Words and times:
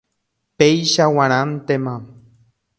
Péicha 0.57 1.05
g̃uarãntema. 1.13 1.95